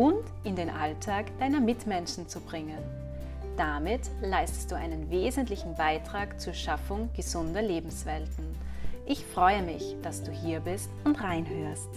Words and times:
und 0.00 0.24
in 0.44 0.56
den 0.56 0.70
Alltag 0.70 1.26
deiner 1.38 1.60
Mitmenschen 1.60 2.26
zu 2.26 2.40
bringen. 2.40 2.78
Damit 3.58 4.00
leistest 4.22 4.70
du 4.70 4.74
einen 4.74 5.10
wesentlichen 5.10 5.74
Beitrag 5.74 6.40
zur 6.40 6.54
Schaffung 6.54 7.10
gesunder 7.14 7.60
Lebenswelten. 7.60 8.46
Ich 9.04 9.26
freue 9.26 9.62
mich, 9.62 9.96
dass 10.00 10.22
du 10.22 10.30
hier 10.30 10.60
bist 10.60 10.88
und 11.04 11.22
reinhörst. 11.22 11.90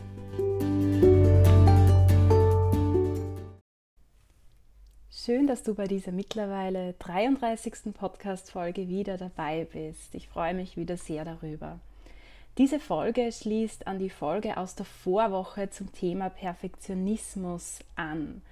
Schön, 5.09 5.47
dass 5.47 5.63
du 5.63 5.73
bei 5.73 5.87
dieser 5.87 6.11
mittlerweile 6.11 6.95
33. 6.99 7.93
Podcast-Folge 7.93 8.89
wieder 8.89 9.15
dabei 9.15 9.65
bist. 9.71 10.13
Ich 10.13 10.27
freue 10.27 10.53
mich 10.53 10.75
wieder 10.75 10.97
sehr 10.97 11.23
darüber. 11.23 11.79
Diese 12.59 12.79
Folge 12.79 13.31
schließt 13.31 13.87
an 13.87 13.97
die 13.97 14.11
Folge 14.11 14.57
aus 14.57 14.75
der 14.75 14.85
Vorwoche 14.85 15.71
zum 15.71 15.91
Thema 15.91 16.29
Perfektionismus 16.29 17.79
an. 17.95 18.43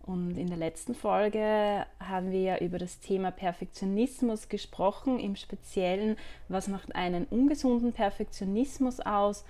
Und 0.00 0.38
in 0.38 0.48
der 0.48 0.56
letzten 0.56 0.94
Folge 0.94 1.84
haben 2.00 2.32
wir 2.32 2.40
ja 2.40 2.58
über 2.58 2.78
das 2.78 2.98
Thema 3.00 3.30
Perfektionismus 3.30 4.48
gesprochen, 4.48 5.20
im 5.20 5.36
Speziellen, 5.36 6.16
was 6.48 6.66
macht 6.66 6.94
einen 6.96 7.26
ungesunden 7.26 7.92
Perfektionismus 7.92 9.00
aus 9.00 9.44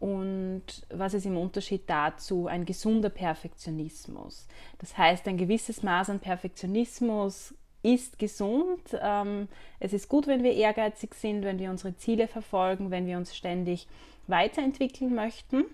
und 0.00 0.64
was 0.90 1.14
ist 1.14 1.24
im 1.24 1.36
Unterschied 1.36 1.82
dazu 1.86 2.48
ein 2.48 2.66
gesunder 2.66 3.08
Perfektionismus. 3.08 4.48
Das 4.78 4.98
heißt, 4.98 5.28
ein 5.28 5.38
gewisses 5.38 5.84
Maß 5.84 6.10
an 6.10 6.18
Perfektionismus 6.18 7.54
ist 7.84 8.18
gesund. 8.18 8.80
Ähm, 9.00 9.46
es 9.78 9.92
ist 9.92 10.08
gut, 10.08 10.26
wenn 10.26 10.42
wir 10.42 10.54
ehrgeizig 10.54 11.14
sind, 11.14 11.44
wenn 11.44 11.58
wir 11.58 11.70
unsere 11.70 11.96
Ziele 11.96 12.26
verfolgen, 12.26 12.90
wenn 12.90 13.06
wir 13.06 13.16
uns 13.16 13.36
ständig 13.36 13.86
weiterentwickeln 14.26 15.14
möchten. 15.14 15.64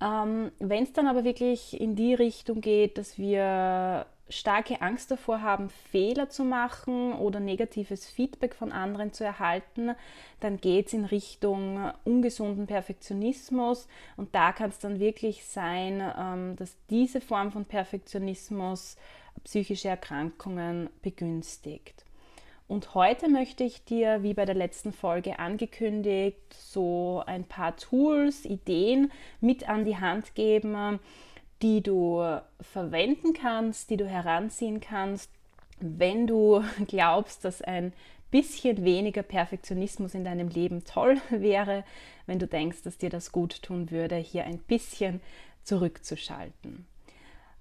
Ähm, 0.00 0.50
wenn 0.58 0.82
es 0.82 0.92
dann 0.92 1.06
aber 1.06 1.24
wirklich 1.24 1.80
in 1.80 1.94
die 1.94 2.14
Richtung 2.14 2.60
geht, 2.60 2.98
dass 2.98 3.16
wir 3.16 4.06
starke 4.28 4.82
Angst 4.82 5.10
davor 5.12 5.40
haben, 5.42 5.70
Fehler 5.70 6.28
zu 6.28 6.42
machen 6.44 7.12
oder 7.12 7.38
negatives 7.38 8.06
Feedback 8.08 8.54
von 8.56 8.72
anderen 8.72 9.12
zu 9.12 9.24
erhalten, 9.24 9.92
dann 10.40 10.60
geht 10.60 10.88
es 10.88 10.92
in 10.94 11.04
Richtung 11.04 11.92
ungesunden 12.04 12.66
Perfektionismus. 12.66 13.86
Und 14.16 14.34
da 14.34 14.52
kann 14.52 14.70
es 14.70 14.80
dann 14.80 14.98
wirklich 14.98 15.44
sein, 15.44 16.02
ähm, 16.18 16.56
dass 16.56 16.76
diese 16.90 17.20
Form 17.20 17.52
von 17.52 17.64
Perfektionismus 17.64 18.96
psychische 19.44 19.88
Erkrankungen 19.88 20.90
begünstigt. 21.02 22.04
Und 22.68 22.94
heute 22.94 23.28
möchte 23.28 23.62
ich 23.62 23.84
dir, 23.84 24.22
wie 24.24 24.34
bei 24.34 24.44
der 24.44 24.56
letzten 24.56 24.92
Folge 24.92 25.38
angekündigt, 25.38 26.52
so 26.52 27.22
ein 27.24 27.44
paar 27.44 27.76
Tools, 27.76 28.44
Ideen 28.44 29.12
mit 29.40 29.68
an 29.68 29.84
die 29.84 29.98
Hand 29.98 30.34
geben, 30.34 30.98
die 31.62 31.80
du 31.80 32.40
verwenden 32.60 33.34
kannst, 33.34 33.90
die 33.90 33.96
du 33.96 34.08
heranziehen 34.08 34.80
kannst, 34.80 35.30
wenn 35.78 36.26
du 36.26 36.64
glaubst, 36.88 37.44
dass 37.44 37.62
ein 37.62 37.92
bisschen 38.32 38.84
weniger 38.84 39.22
Perfektionismus 39.22 40.14
in 40.14 40.24
deinem 40.24 40.48
Leben 40.48 40.84
toll 40.84 41.20
wäre, 41.30 41.84
wenn 42.26 42.40
du 42.40 42.48
denkst, 42.48 42.82
dass 42.82 42.98
dir 42.98 43.10
das 43.10 43.30
gut 43.30 43.62
tun 43.62 43.92
würde, 43.92 44.16
hier 44.16 44.44
ein 44.44 44.58
bisschen 44.58 45.20
zurückzuschalten. 45.62 46.86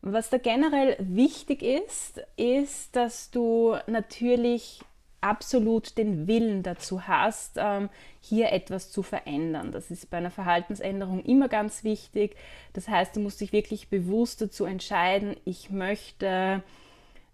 Was 0.02 0.30
da 0.30 0.38
generell 0.38 0.96
wichtig 1.00 1.64
ist, 1.64 2.22
ist, 2.38 2.96
dass 2.96 3.32
du 3.32 3.76
natürlich 3.88 4.82
absolut 5.26 5.98
den 5.98 6.28
Willen 6.28 6.62
dazu 6.62 7.08
hast, 7.08 7.54
ähm, 7.58 7.90
hier 8.22 8.52
etwas 8.52 8.92
zu 8.92 9.02
verändern. 9.02 9.72
Das 9.72 9.90
ist 9.90 10.12
bei 10.12 10.18
einer 10.18 10.30
Verhaltensänderung 10.30 11.24
immer 11.24 11.48
ganz 11.48 11.84
wichtig. 11.84 12.36
Das 12.74 12.88
heißt, 12.88 13.16
du 13.16 13.20
musst 13.22 13.42
dich 13.42 13.52
wirklich 13.52 13.90
bewusst 13.90 14.42
dazu 14.42 14.66
entscheiden, 14.66 15.36
ich 15.44 15.72
möchte 15.72 16.62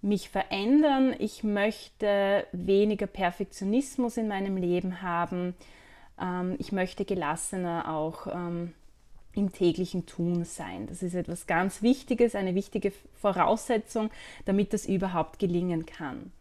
mich 0.02 0.30
verändern, 0.30 1.14
ich 1.20 1.44
möchte 1.44 2.48
weniger 2.54 3.08
Perfektionismus 3.08 4.18
in 4.18 4.30
meinem 4.30 4.56
Leben 4.56 5.02
haben, 5.02 5.54
ähm, 6.20 6.56
ich 6.60 6.72
möchte 6.72 7.04
gelassener 7.04 7.94
auch 7.94 8.28
ähm, 8.28 8.74
im 9.34 9.52
täglichen 9.52 10.06
Tun 10.06 10.44
sein. 10.46 10.88
Das 10.88 11.04
ist 11.04 11.16
etwas 11.16 11.48
ganz 11.48 11.82
Wichtiges, 11.82 12.36
eine 12.36 12.56
wichtige 12.56 12.92
Voraussetzung, 13.22 14.10
damit 14.46 14.74
das 14.74 14.86
überhaupt 14.86 15.40
gelingen 15.40 15.86
kann. 15.86 16.32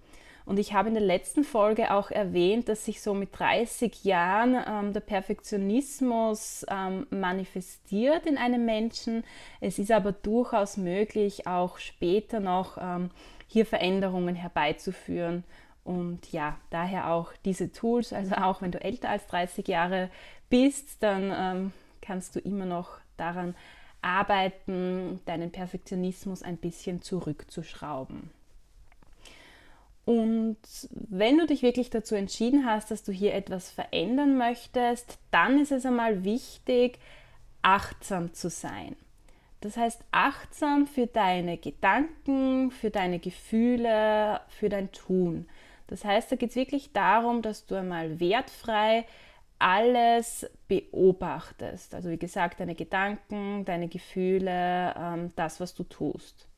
Und 0.47 0.59
ich 0.59 0.73
habe 0.73 0.89
in 0.89 0.95
der 0.95 1.05
letzten 1.05 1.45
Folge 1.45 1.93
auch 1.93 2.11
erwähnt, 2.11 2.69
dass 2.69 2.85
sich 2.85 3.03
so 3.03 3.15
mit 3.15 3.39
30 3.39 4.05
Jahren 4.05 4.57
ähm, 4.67 4.93
der 4.93 4.99
Perfektionismus 5.01 6.67
ähm, 6.69 7.07
manifestiert 7.11 8.27
in 8.27 8.37
einem 8.37 8.65
Menschen. 8.65 9.23
Es 9.61 9.79
ist 9.79 9.93
aber 9.93 10.11
durchaus 10.11 10.77
möglich, 10.77 11.47
auch 11.47 11.79
später 11.79 12.41
noch 12.41 12.79
ähm, 12.81 13.11
hier 13.47 13.65
Veränderungen 13.65 14.35
herbeizuführen. 14.35 15.45
Und 15.85 16.33
ja, 16.33 16.59
daher 16.71 17.13
auch 17.13 17.33
diese 17.45 17.71
Tools, 17.73 18.13
also 18.13 18.35
auch 18.35 18.61
wenn 18.61 18.73
du 18.73 18.83
älter 18.83 19.09
als 19.09 19.27
30 19.29 19.69
Jahre 19.69 20.11
bist, 20.49 21.03
dann 21.03 21.33
ähm, 21.33 21.73
kannst 22.11 22.35
du 22.35 22.41
immer 22.41 22.67
noch 22.67 22.99
daran 23.17 23.55
arbeiten, 24.03 25.21
deinen 25.27 25.53
Perfektionismus 25.53 26.43
ein 26.43 26.57
bisschen 26.57 27.03
zurückzuschrauben. 27.03 28.31
Und 30.07 30.59
wenn 30.91 31.39
du 31.39 31.47
dich 31.47 31.63
wirklich 31.63 31.89
dazu 31.89 32.17
entschieden 32.17 32.67
hast, 32.67 32.91
dass 32.91 33.05
du 33.05 33.13
hier 33.13 33.33
etwas 33.33 33.71
verändern 33.71 34.37
möchtest, 34.37 35.19
dann 35.31 35.61
ist 35.61 35.71
es 35.71 35.87
einmal 35.87 36.25
wichtig, 36.25 36.99
achtsam 37.63 38.35
zu 38.35 38.51
sein. 38.51 38.97
Das 39.61 39.77
heißt, 39.77 40.03
achtsam 40.11 40.89
für 40.89 41.07
deine 41.07 41.59
Gedanken, 41.59 42.73
für 42.73 42.91
deine 42.91 43.21
Gefühle, 43.21 44.41
für 44.49 44.69
dein 44.69 44.91
Tun. 44.91 45.47
Das 45.87 46.05
heißt, 46.05 46.33
da 46.33 46.35
geht 46.35 46.51
es 46.51 46.57
wirklich 46.57 46.93
darum, 46.93 47.41
dass 47.41 47.67
du 47.67 47.77
einmal 47.77 48.19
wertfrei 48.19 49.07
alles 49.61 50.51
beobachtest. 50.69 51.95
Also 51.95 52.11
wie 52.11 52.19
gesagt, 52.19 52.59
deine 52.61 52.75
Gedanken, 52.75 53.65
deine 53.65 53.89
Gefühle, 53.89 54.95
ähm, 54.99 55.33
das, 55.37 55.61
was 55.61 55.75
du 55.75 55.85
tust. 55.85 56.49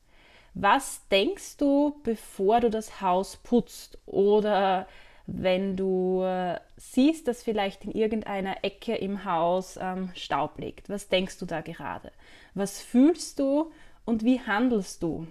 Was 0.55 1.07
denkst 1.09 1.57
du, 1.57 1.99
bevor 2.03 2.61
du 2.61 2.69
das 2.69 3.01
Haus 3.01 3.37
putzt? 3.37 3.99
Oder 4.05 4.87
wenn 5.25 5.75
du 5.75 6.23
äh, 6.23 6.59
siehst, 6.77 7.27
dass 7.27 7.43
vielleicht 7.43 7.85
in 7.85 7.91
irgendeiner 7.91 8.63
Ecke 8.63 8.95
im 8.95 9.25
Haus 9.25 9.77
ähm, 9.81 10.11
Staub 10.15 10.57
liegt? 10.57 10.89
Was 10.89 11.09
denkst 11.09 11.39
du 11.39 11.45
da 11.45 11.61
gerade? 11.61 12.11
Was 12.53 12.81
fühlst 12.81 13.39
du 13.39 13.71
und 14.05 14.23
wie 14.23 14.39
handelst 14.39 15.03
du? 15.03 15.27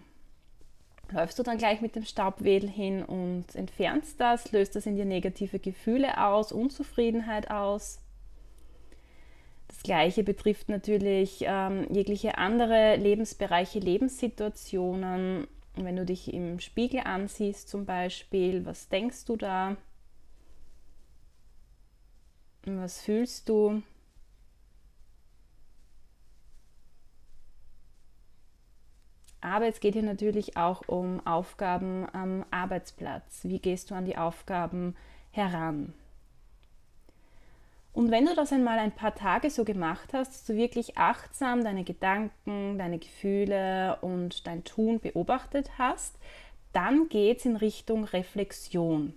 Läufst 1.12 1.38
du 1.38 1.42
dann 1.42 1.58
gleich 1.58 1.80
mit 1.80 1.94
dem 1.94 2.04
Staubwedel 2.04 2.68
hin 2.70 3.04
und 3.04 3.54
entfernst 3.54 4.20
das? 4.20 4.50
Löst 4.52 4.76
das 4.76 4.86
in 4.86 4.96
dir 4.96 5.04
negative 5.04 5.58
Gefühle 5.58 6.24
aus, 6.24 6.52
Unzufriedenheit 6.52 7.50
aus? 7.50 8.00
Das 9.68 9.82
Gleiche 9.82 10.22
betrifft 10.22 10.68
natürlich 10.68 11.44
ähm, 11.46 11.86
jegliche 11.90 12.38
andere 12.38 12.96
Lebensbereiche, 12.96 13.78
Lebenssituationen. 13.78 15.46
Wenn 15.74 15.96
du 15.96 16.04
dich 16.04 16.32
im 16.32 16.60
Spiegel 16.60 17.00
ansiehst 17.00 17.68
zum 17.68 17.84
Beispiel, 17.86 18.64
was 18.64 18.88
denkst 18.88 19.24
du 19.24 19.36
da? 19.36 19.76
Was 22.64 23.02
fühlst 23.02 23.48
du? 23.48 23.82
Aber 29.42 29.66
es 29.66 29.80
geht 29.80 29.94
hier 29.94 30.04
natürlich 30.04 30.56
auch 30.56 30.82
um 30.86 31.20
Aufgaben 31.26 32.06
am 32.12 32.46
Arbeitsplatz. 32.50 33.40
Wie 33.42 33.58
gehst 33.58 33.90
du 33.90 33.94
an 33.94 34.04
die 34.04 34.16
Aufgaben 34.16 34.94
heran? 35.32 35.92
Und 37.92 38.10
wenn 38.10 38.24
du 38.24 38.34
das 38.34 38.52
einmal 38.52 38.78
ein 38.78 38.92
paar 38.92 39.14
Tage 39.14 39.50
so 39.50 39.64
gemacht 39.64 40.14
hast, 40.14 40.32
dass 40.32 40.44
du 40.46 40.54
wirklich 40.54 40.96
achtsam 40.96 41.62
deine 41.62 41.84
Gedanken, 41.84 42.78
deine 42.78 42.98
Gefühle 42.98 43.98
und 44.00 44.46
dein 44.46 44.64
Tun 44.64 45.00
beobachtet 45.00 45.70
hast, 45.76 46.16
dann 46.72 47.08
geht 47.10 47.40
es 47.40 47.44
in 47.44 47.56
Richtung 47.56 48.04
Reflexion. 48.04 49.12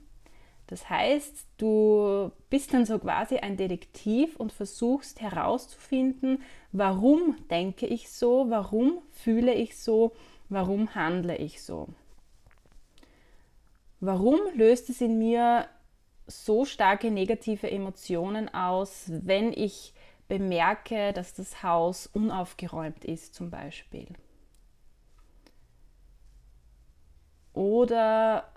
Das 0.67 0.89
heißt, 0.89 1.45
du 1.57 2.31
bist 2.49 2.73
dann 2.73 2.85
so 2.85 2.97
quasi 2.97 3.37
ein 3.37 3.55
Detektiv 3.55 4.35
und 4.35 4.51
versuchst 4.51 5.21
herauszufinden, 5.21 6.41
warum 6.71 7.35
denke 7.49 7.85
ich 7.85 8.09
so, 8.09 8.49
warum 8.49 8.99
fühle 9.11 9.53
ich 9.53 9.77
so, 9.77 10.13
warum 10.49 10.95
handle 10.95 11.37
ich 11.37 11.61
so. 11.61 11.89
Warum 13.99 14.39
löst 14.55 14.89
es 14.89 15.01
in 15.01 15.19
mir 15.19 15.67
so 16.27 16.65
starke 16.65 17.11
negative 17.11 17.69
Emotionen 17.69 18.51
aus, 18.51 19.05
wenn 19.07 19.53
ich 19.53 19.93
bemerke, 20.27 21.13
dass 21.13 21.35
das 21.35 21.61
Haus 21.61 22.07
unaufgeräumt 22.07 23.05
ist 23.05 23.35
zum 23.35 23.51
Beispiel? 23.51 24.07
Oder 27.53 28.51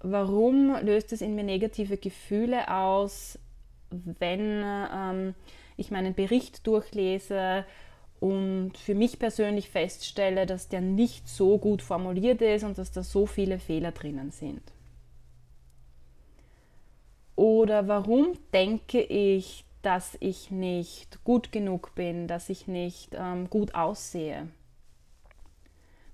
warum 0.00 0.76
löst 0.82 1.12
es 1.12 1.20
in 1.20 1.34
mir 1.34 1.44
negative 1.44 1.96
Gefühle 1.96 2.70
aus, 2.72 3.38
wenn 3.90 4.62
ähm, 4.64 5.34
ich 5.76 5.90
meinen 5.90 6.14
Bericht 6.14 6.66
durchlese 6.66 7.64
und 8.20 8.76
für 8.76 8.94
mich 8.94 9.18
persönlich 9.18 9.70
feststelle, 9.70 10.46
dass 10.46 10.68
der 10.68 10.80
nicht 10.80 11.28
so 11.28 11.58
gut 11.58 11.82
formuliert 11.82 12.42
ist 12.42 12.64
und 12.64 12.78
dass 12.78 12.92
da 12.92 13.02
so 13.02 13.26
viele 13.26 13.58
Fehler 13.58 13.92
drinnen 13.92 14.30
sind. 14.30 14.62
Oder 17.34 17.88
warum 17.88 18.34
denke 18.52 19.00
ich, 19.00 19.64
dass 19.80 20.18
ich 20.20 20.50
nicht 20.50 21.24
gut 21.24 21.52
genug 21.52 21.94
bin, 21.94 22.26
dass 22.28 22.50
ich 22.50 22.66
nicht 22.66 23.16
ähm, 23.18 23.48
gut 23.48 23.74
aussehe? 23.74 24.48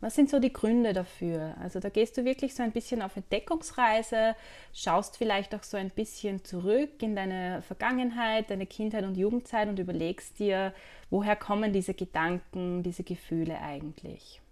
Was 0.00 0.14
sind 0.14 0.28
so 0.28 0.38
die 0.38 0.52
Gründe 0.52 0.92
dafür? 0.92 1.56
Also 1.60 1.80
da 1.80 1.88
gehst 1.88 2.18
du 2.18 2.24
wirklich 2.24 2.54
so 2.54 2.62
ein 2.62 2.72
bisschen 2.72 3.00
auf 3.00 3.16
Entdeckungsreise, 3.16 4.36
schaust 4.74 5.16
vielleicht 5.16 5.54
auch 5.54 5.62
so 5.62 5.76
ein 5.76 5.90
bisschen 5.90 6.44
zurück 6.44 7.02
in 7.02 7.16
deine 7.16 7.62
Vergangenheit, 7.62 8.50
deine 8.50 8.66
Kindheit 8.66 9.04
und 9.04 9.16
Jugendzeit 9.16 9.68
und 9.68 9.78
überlegst 9.78 10.38
dir, 10.38 10.74
woher 11.08 11.34
kommen 11.34 11.72
diese 11.72 11.94
Gedanken, 11.94 12.82
diese 12.82 13.04
Gefühle 13.04 13.58
eigentlich. 13.60 14.42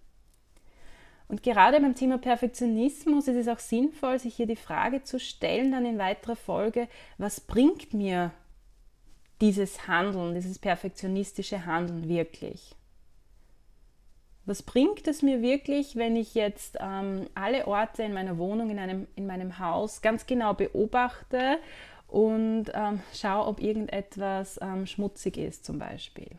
Und 1.27 1.43
gerade 1.43 1.79
beim 1.79 1.95
Thema 1.95 2.17
Perfektionismus 2.17 3.27
ist 3.27 3.37
es 3.37 3.47
auch 3.47 3.59
sinnvoll, 3.59 4.19
sich 4.19 4.35
hier 4.35 4.45
die 4.45 4.55
Frage 4.55 5.03
zu 5.03 5.19
stellen, 5.19 5.71
dann 5.71 5.85
in 5.85 5.97
weiterer 5.97 6.35
Folge, 6.35 6.87
was 7.17 7.39
bringt 7.39 7.93
mir 7.93 8.31
dieses 9.41 9.87
Handeln, 9.87 10.35
dieses 10.35 10.59
perfektionistische 10.59 11.65
Handeln 11.65 12.07
wirklich? 12.07 12.75
Was 14.45 14.61
bringt 14.61 15.07
es 15.07 15.23
mir 15.23 15.41
wirklich, 15.41 15.95
wenn 15.95 16.15
ich 16.15 16.35
jetzt 16.35 16.77
ähm, 16.79 17.27
alle 17.33 17.67
Orte 17.67 18.03
in 18.03 18.13
meiner 18.13 18.37
Wohnung, 18.37 18.69
in, 18.69 18.77
einem, 18.77 19.07
in 19.15 19.25
meinem 19.25 19.57
Haus 19.57 20.01
ganz 20.03 20.27
genau 20.27 20.53
beobachte 20.53 21.57
und 22.07 22.65
ähm, 22.75 23.01
schaue, 23.13 23.47
ob 23.47 23.59
irgendetwas 23.59 24.59
ähm, 24.61 24.85
schmutzig 24.85 25.37
ist 25.37 25.65
zum 25.65 25.79
Beispiel? 25.79 26.29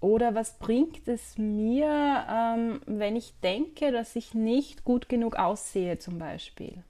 Oder 0.00 0.34
was 0.34 0.58
bringt 0.58 1.08
es 1.08 1.36
mir, 1.36 2.24
ähm, 2.30 2.80
wenn 2.86 3.16
ich 3.16 3.38
denke, 3.40 3.92
dass 3.92 4.16
ich 4.16 4.34
nicht 4.34 4.84
gut 4.84 5.08
genug 5.08 5.36
aussehe 5.36 5.98
zum 5.98 6.18
Beispiel? 6.18 6.84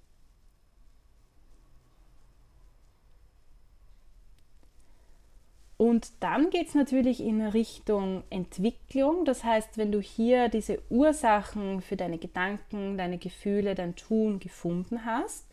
Und 5.80 6.12
dann 6.20 6.50
geht 6.50 6.68
es 6.68 6.74
natürlich 6.74 7.20
in 7.22 7.40
Richtung 7.40 8.22
Entwicklung. 8.28 9.24
Das 9.24 9.44
heißt, 9.44 9.78
wenn 9.78 9.90
du 9.90 10.02
hier 10.02 10.50
diese 10.50 10.78
Ursachen 10.90 11.80
für 11.80 11.96
deine 11.96 12.18
Gedanken, 12.18 12.98
deine 12.98 13.16
Gefühle, 13.16 13.74
dein 13.74 13.96
Tun 13.96 14.40
gefunden 14.40 15.06
hast, 15.06 15.46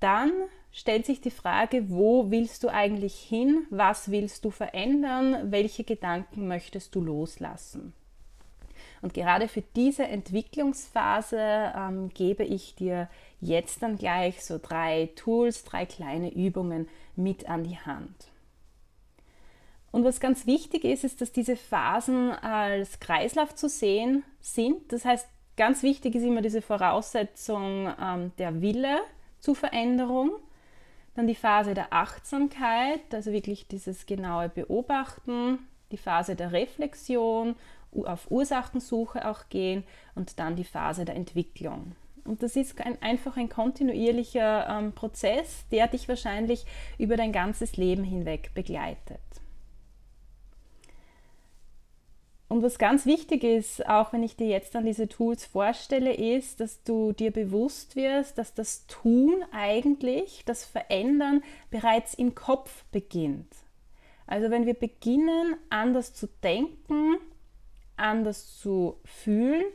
dann 0.00 0.32
stellt 0.72 1.04
sich 1.04 1.20
die 1.20 1.30
Frage, 1.30 1.90
wo 1.90 2.30
willst 2.30 2.64
du 2.64 2.70
eigentlich 2.70 3.14
hin? 3.14 3.66
Was 3.68 4.10
willst 4.10 4.42
du 4.42 4.50
verändern? 4.50 5.52
Welche 5.52 5.84
Gedanken 5.84 6.48
möchtest 6.48 6.94
du 6.94 7.02
loslassen? 7.02 7.92
Und 9.02 9.12
gerade 9.12 9.48
für 9.48 9.62
diese 9.76 10.04
Entwicklungsphase 10.04 11.74
ähm, 11.76 12.08
gebe 12.14 12.42
ich 12.42 12.74
dir 12.74 13.10
jetzt 13.42 13.82
dann 13.82 13.98
gleich 13.98 14.42
so 14.42 14.58
drei 14.58 15.10
Tools, 15.14 15.62
drei 15.64 15.84
kleine 15.84 16.32
Übungen 16.32 16.88
mit 17.16 17.50
an 17.50 17.64
die 17.64 17.78
Hand. 17.78 18.30
Und 19.96 20.04
was 20.04 20.20
ganz 20.20 20.46
wichtig 20.46 20.84
ist, 20.84 21.04
ist, 21.04 21.22
dass 21.22 21.32
diese 21.32 21.56
Phasen 21.56 22.30
als 22.30 23.00
Kreislauf 23.00 23.54
zu 23.54 23.66
sehen 23.66 24.24
sind. 24.42 24.92
Das 24.92 25.06
heißt, 25.06 25.26
ganz 25.56 25.82
wichtig 25.82 26.16
ist 26.16 26.22
immer 26.22 26.42
diese 26.42 26.60
Voraussetzung 26.60 27.90
ähm, 27.98 28.30
der 28.36 28.60
Wille 28.60 28.98
zur 29.40 29.56
Veränderung. 29.56 30.32
Dann 31.14 31.26
die 31.26 31.34
Phase 31.34 31.72
der 31.72 31.94
Achtsamkeit, 31.94 33.00
also 33.14 33.32
wirklich 33.32 33.68
dieses 33.68 34.04
genaue 34.04 34.50
Beobachten, 34.50 35.60
die 35.90 35.96
Phase 35.96 36.36
der 36.36 36.52
Reflexion, 36.52 37.56
auf 37.90 38.30
Ursachensuche 38.30 39.26
auch 39.26 39.48
gehen 39.48 39.82
und 40.14 40.38
dann 40.38 40.56
die 40.56 40.64
Phase 40.64 41.06
der 41.06 41.16
Entwicklung. 41.16 41.96
Und 42.26 42.42
das 42.42 42.54
ist 42.54 42.78
ein, 42.82 43.00
einfach 43.00 43.38
ein 43.38 43.48
kontinuierlicher 43.48 44.68
ähm, 44.68 44.92
Prozess, 44.92 45.64
der 45.70 45.86
dich 45.86 46.06
wahrscheinlich 46.06 46.66
über 46.98 47.16
dein 47.16 47.32
ganzes 47.32 47.78
Leben 47.78 48.04
hinweg 48.04 48.50
begleitet. 48.52 49.20
Und 52.56 52.62
was 52.62 52.78
ganz 52.78 53.04
wichtig 53.04 53.44
ist, 53.44 53.86
auch 53.86 54.14
wenn 54.14 54.22
ich 54.22 54.34
dir 54.34 54.46
jetzt 54.46 54.74
dann 54.74 54.86
diese 54.86 55.08
Tools 55.08 55.44
vorstelle, 55.44 56.14
ist, 56.14 56.58
dass 56.58 56.82
du 56.84 57.12
dir 57.12 57.30
bewusst 57.30 57.96
wirst, 57.96 58.38
dass 58.38 58.54
das 58.54 58.86
Tun 58.86 59.44
eigentlich, 59.52 60.42
das 60.46 60.64
Verändern 60.64 61.42
bereits 61.70 62.14
im 62.14 62.34
Kopf 62.34 62.84
beginnt. 62.92 63.54
Also 64.26 64.50
wenn 64.50 64.64
wir 64.64 64.72
beginnen, 64.72 65.56
anders 65.68 66.14
zu 66.14 66.28
denken, 66.42 67.18
anders 67.98 68.58
zu 68.58 68.96
fühlen, 69.04 69.66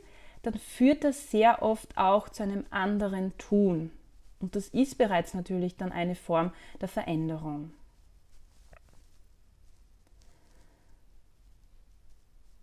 dann 0.42 0.56
führt 0.56 1.04
das 1.04 1.30
sehr 1.30 1.62
oft 1.62 1.95
auch 2.00 2.30
zu 2.30 2.42
einem 2.42 2.66
anderen 2.72 3.38
Tun. 3.38 3.92
Und 4.39 4.56
das 4.56 4.69
ist 4.69 4.98
bereits 4.98 5.36
natürlich 5.36 5.75
dann 5.75 5.92
eine 5.92 6.16
Form 6.16 6.51
der 6.81 6.88
Veränderung. 6.88 7.74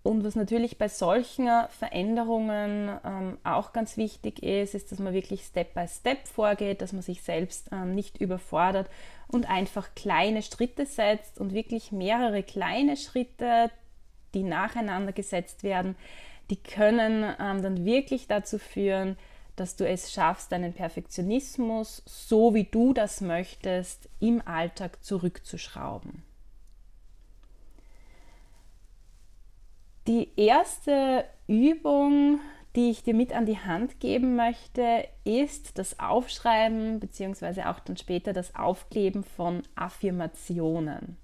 Und 0.02 0.24
was 0.24 0.36
natürlich 0.36 0.78
bei 0.78 0.88
solchen 0.88 1.48
Veränderungen 1.70 2.98
ähm, 3.04 3.38
auch 3.44 3.72
ganz 3.72 3.96
wichtig 3.96 4.42
ist, 4.42 4.74
ist, 4.74 4.92
dass 4.92 5.00
man 5.00 5.12
wirklich 5.12 5.42
Step 5.42 5.74
by 5.74 5.86
Step 5.88 6.26
vorgeht, 6.26 6.80
dass 6.80 6.92
man 6.92 7.02
sich 7.02 7.22
selbst 7.22 7.68
ähm, 7.72 7.94
nicht 7.94 8.20
überfordert 8.20 8.88
und 9.26 9.50
einfach 9.50 9.94
kleine 9.94 10.42
Schritte 10.42 10.86
setzt 10.86 11.38
und 11.38 11.52
wirklich 11.52 11.92
mehrere 11.92 12.42
kleine 12.42 12.96
Schritte, 12.96 13.70
die 14.34 14.44
nacheinander 14.44 15.12
gesetzt 15.12 15.62
werden, 15.62 15.96
die 16.48 16.56
können 16.56 17.24
ähm, 17.38 17.62
dann 17.62 17.84
wirklich 17.84 18.26
dazu 18.26 18.58
führen, 18.58 19.16
dass 19.56 19.76
du 19.76 19.86
es 19.86 20.12
schaffst, 20.12 20.52
deinen 20.52 20.72
Perfektionismus, 20.72 22.02
so 22.06 22.54
wie 22.54 22.64
du 22.64 22.92
das 22.92 23.20
möchtest, 23.20 24.08
im 24.20 24.40
Alltag 24.46 25.04
zurückzuschrauben. 25.04 26.22
Die 30.08 30.30
erste 30.36 31.26
Übung, 31.48 32.40
die 32.74 32.90
ich 32.90 33.02
dir 33.02 33.12
mit 33.12 33.34
an 33.34 33.44
die 33.44 33.58
Hand 33.58 34.00
geben 34.00 34.36
möchte, 34.36 35.06
ist 35.24 35.76
das 35.76 36.00
Aufschreiben 36.00 36.98
bzw. 36.98 37.64
auch 37.64 37.78
dann 37.80 37.98
später 37.98 38.32
das 38.32 38.54
Aufkleben 38.54 39.22
von 39.22 39.64
Affirmationen. 39.74 41.18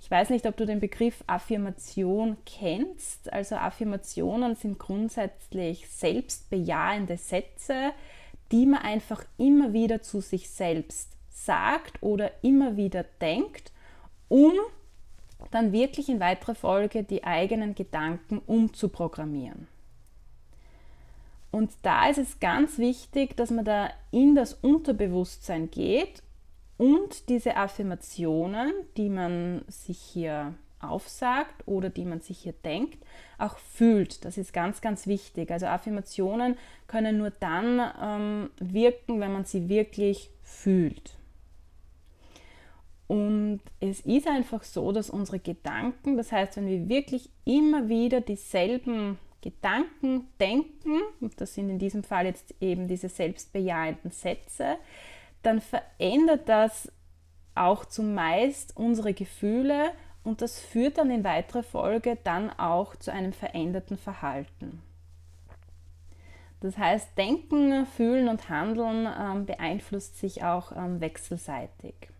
Ich 0.00 0.10
weiß 0.10 0.30
nicht, 0.30 0.46
ob 0.46 0.56
du 0.56 0.64
den 0.64 0.80
Begriff 0.80 1.22
Affirmation 1.26 2.38
kennst. 2.46 3.30
Also 3.30 3.56
Affirmationen 3.56 4.56
sind 4.56 4.78
grundsätzlich 4.78 5.86
selbstbejahende 5.86 7.18
Sätze, 7.18 7.90
die 8.52 8.64
man 8.64 8.80
einfach 8.80 9.22
immer 9.36 9.74
wieder 9.74 10.00
zu 10.00 10.22
sich 10.22 10.48
selbst 10.48 11.10
sagt 11.28 12.02
oder 12.02 12.30
immer 12.42 12.78
wieder 12.78 13.04
denkt, 13.20 13.70
um 14.28 14.54
dann 15.50 15.72
wirklich 15.72 16.08
in 16.08 16.20
weiterer 16.20 16.54
Folge 16.54 17.02
die 17.02 17.24
eigenen 17.24 17.74
Gedanken 17.74 18.40
umzuprogrammieren. 18.46 19.68
Und 21.50 21.72
da 21.82 22.08
ist 22.08 22.18
es 22.18 22.38
ganz 22.38 22.78
wichtig, 22.78 23.36
dass 23.36 23.50
man 23.50 23.64
da 23.64 23.90
in 24.12 24.34
das 24.34 24.54
Unterbewusstsein 24.54 25.70
geht 25.70 26.22
und 26.76 27.28
diese 27.28 27.56
Affirmationen, 27.56 28.72
die 28.96 29.08
man 29.08 29.64
sich 29.68 29.98
hier 29.98 30.54
aufsagt 30.80 31.66
oder 31.66 31.90
die 31.90 32.04
man 32.04 32.20
sich 32.20 32.38
hier 32.38 32.54
denkt, 32.64 33.04
auch 33.38 33.58
fühlt. 33.58 34.24
Das 34.24 34.38
ist 34.38 34.52
ganz, 34.52 34.80
ganz 34.80 35.06
wichtig. 35.06 35.50
Also 35.50 35.66
Affirmationen 35.66 36.56
können 36.86 37.18
nur 37.18 37.30
dann 37.30 37.80
ähm, 38.00 38.50
wirken, 38.58 39.20
wenn 39.20 39.32
man 39.32 39.44
sie 39.44 39.68
wirklich 39.68 40.30
fühlt. 40.42 41.19
Und 43.10 43.58
es 43.80 44.02
ist 44.02 44.28
einfach 44.28 44.62
so, 44.62 44.92
dass 44.92 45.10
unsere 45.10 45.40
Gedanken, 45.40 46.16
das 46.16 46.30
heißt, 46.30 46.56
wenn 46.56 46.68
wir 46.68 46.88
wirklich 46.88 47.28
immer 47.44 47.88
wieder 47.88 48.20
dieselben 48.20 49.18
Gedanken 49.40 50.28
denken, 50.38 51.00
und 51.20 51.40
das 51.40 51.54
sind 51.54 51.70
in 51.70 51.80
diesem 51.80 52.04
Fall 52.04 52.26
jetzt 52.26 52.54
eben 52.60 52.86
diese 52.86 53.08
selbstbejahenden 53.08 54.12
Sätze, 54.12 54.76
dann 55.42 55.60
verändert 55.60 56.48
das 56.48 56.92
auch 57.56 57.84
zumeist 57.84 58.76
unsere 58.76 59.12
Gefühle 59.12 59.90
und 60.22 60.40
das 60.40 60.60
führt 60.60 60.98
dann 60.98 61.10
in 61.10 61.24
weiterer 61.24 61.64
Folge 61.64 62.16
dann 62.22 62.48
auch 62.60 62.94
zu 62.94 63.12
einem 63.12 63.32
veränderten 63.32 63.98
Verhalten. 63.98 64.82
Das 66.60 66.78
heißt, 66.78 67.18
Denken, 67.18 67.86
Fühlen 67.86 68.28
und 68.28 68.48
Handeln 68.48 69.08
ähm, 69.18 69.46
beeinflusst 69.46 70.16
sich 70.20 70.44
auch 70.44 70.70
ähm, 70.76 71.00
wechselseitig. 71.00 72.10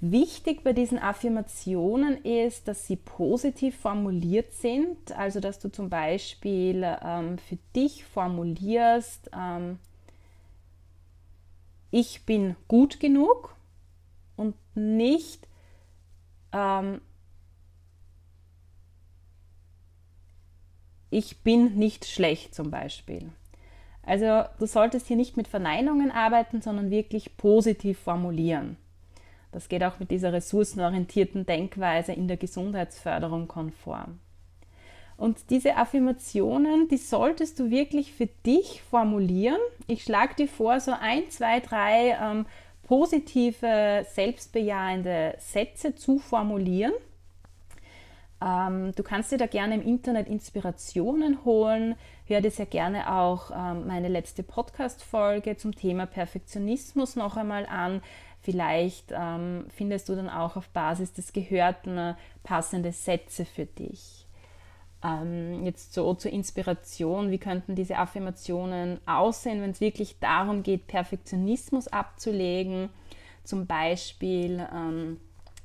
Wichtig 0.00 0.62
bei 0.64 0.72
diesen 0.72 0.98
Affirmationen 0.98 2.22
ist, 2.24 2.68
dass 2.68 2.86
sie 2.86 2.96
positiv 2.96 3.76
formuliert 3.78 4.52
sind, 4.52 5.12
also 5.12 5.40
dass 5.40 5.58
du 5.58 5.70
zum 5.70 5.88
Beispiel 5.88 6.84
ähm, 7.02 7.38
für 7.38 7.56
dich 7.74 8.04
formulierst, 8.04 9.30
ähm, 9.34 9.78
ich 11.90 12.26
bin 12.26 12.56
gut 12.66 12.98
genug 12.98 13.54
und 14.36 14.56
nicht 14.74 15.46
ähm, 16.52 17.00
ich 21.10 21.42
bin 21.42 21.76
nicht 21.76 22.04
schlecht 22.04 22.54
zum 22.54 22.70
Beispiel. 22.72 23.30
Also 24.02 24.42
du 24.58 24.66
solltest 24.66 25.06
hier 25.06 25.16
nicht 25.16 25.36
mit 25.36 25.46
Verneinungen 25.48 26.10
arbeiten, 26.10 26.60
sondern 26.60 26.90
wirklich 26.90 27.36
positiv 27.36 28.00
formulieren. 28.00 28.76
Das 29.54 29.68
geht 29.68 29.84
auch 29.84 30.00
mit 30.00 30.10
dieser 30.10 30.32
ressourcenorientierten 30.32 31.46
Denkweise 31.46 32.12
in 32.12 32.26
der 32.26 32.36
Gesundheitsförderung 32.36 33.46
konform. 33.46 34.18
Und 35.16 35.48
diese 35.50 35.76
Affirmationen, 35.76 36.88
die 36.88 36.96
solltest 36.96 37.60
du 37.60 37.70
wirklich 37.70 38.12
für 38.12 38.26
dich 38.26 38.82
formulieren. 38.82 39.60
Ich 39.86 40.02
schlage 40.02 40.34
dir 40.34 40.48
vor, 40.48 40.80
so 40.80 40.92
ein, 41.00 41.30
zwei, 41.30 41.60
drei 41.60 42.18
ähm, 42.20 42.46
positive, 42.82 44.04
selbstbejahende 44.10 45.36
Sätze 45.38 45.94
zu 45.94 46.18
formulieren. 46.18 46.92
Ähm, 48.42 48.92
du 48.96 49.04
kannst 49.04 49.30
dir 49.30 49.38
da 49.38 49.46
gerne 49.46 49.76
im 49.76 49.82
Internet 49.82 50.26
Inspirationen 50.26 51.44
holen. 51.44 51.94
Hör 52.26 52.40
dir 52.40 52.50
sehr 52.50 52.64
gerne 52.64 53.12
auch 53.12 53.50
ähm, 53.50 53.86
meine 53.86 54.08
letzte 54.08 54.42
Podcast-Folge 54.42 55.58
zum 55.58 55.74
Thema 55.74 56.06
Perfektionismus 56.06 57.16
noch 57.16 57.36
einmal 57.36 57.66
an. 57.66 58.00
Vielleicht 58.40 59.12
ähm, 59.12 59.66
findest 59.68 60.08
du 60.08 60.14
dann 60.14 60.30
auch 60.30 60.56
auf 60.56 60.70
Basis 60.70 61.12
des 61.12 61.34
Gehörten 61.34 61.98
äh, 61.98 62.14
passende 62.42 62.92
Sätze 62.92 63.44
für 63.44 63.66
dich. 63.66 64.24
Ähm, 65.02 65.66
jetzt 65.66 65.92
so 65.92 66.14
zur 66.14 66.32
Inspiration, 66.32 67.30
wie 67.30 67.36
könnten 67.36 67.74
diese 67.74 67.98
Affirmationen 67.98 69.06
aussehen, 69.06 69.60
wenn 69.60 69.72
es 69.72 69.82
wirklich 69.82 70.18
darum 70.18 70.62
geht, 70.62 70.86
Perfektionismus 70.86 71.88
abzulegen. 71.88 72.88
Zum 73.42 73.66
Beispiel, 73.66 74.66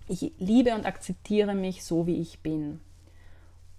ich 0.10 0.34
liebe 0.38 0.76
und 0.76 0.86
akzeptiere 0.86 1.56
mich 1.56 1.86
so, 1.86 2.06
wie 2.08 2.20
ich 2.20 2.42
bin. 2.42 2.82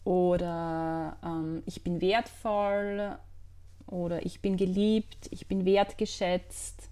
Oder 0.04 1.16
ähm, 1.24 1.62
ich 1.66 1.82
bin 1.82 2.00
wertvoll. 2.00 3.16
Oder 3.86 4.24
ich 4.24 4.40
bin 4.40 4.56
geliebt, 4.56 5.28
ich 5.30 5.48
bin 5.48 5.64
wertgeschätzt. 5.64 6.88